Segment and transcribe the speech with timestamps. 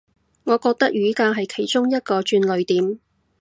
[0.45, 2.99] 我覺得雨革係其中一個轉捩點